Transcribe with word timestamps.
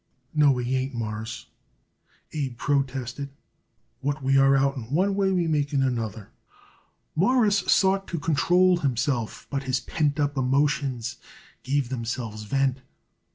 "No, 0.33 0.49
we 0.51 0.75
ain't, 0.75 0.95
Mawruss," 0.95 1.45
Abe 2.33 2.57
protested. 2.57 3.29
"What 3.99 4.23
we 4.23 4.35
are 4.35 4.57
out 4.57 4.75
in 4.75 4.85
one 4.89 5.13
way 5.13 5.31
we 5.31 5.45
make 5.45 5.73
in 5.73 5.83
another." 5.83 6.31
Morris 7.15 7.59
sought 7.71 8.07
to 8.07 8.17
control 8.17 8.77
himself, 8.77 9.45
but 9.51 9.65
his 9.69 9.79
pent 9.79 10.19
up 10.19 10.35
emotions 10.35 11.17
gave 11.61 11.89
themselves 11.89 12.45
vent. 12.45 12.79